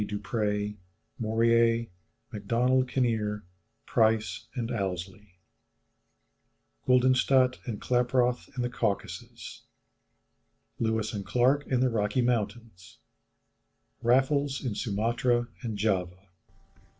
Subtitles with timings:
[0.03, 0.77] Dupré,
[1.19, 1.85] Morier,
[2.31, 3.43] Macdonald Kinneir,
[3.85, 5.37] Price, and Ouseley
[6.87, 9.61] Guldenstædt and Klaproth in the Caucasus
[10.79, 12.97] Lewis and Clarke in the Rocky Mountains
[14.01, 16.29] Raffles in Sumatra and Java.